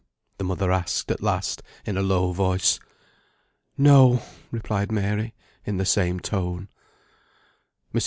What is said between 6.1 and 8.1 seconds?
tone. Mrs.